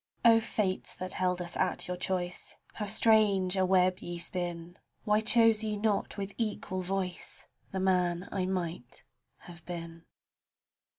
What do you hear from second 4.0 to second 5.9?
spin I Why chose ye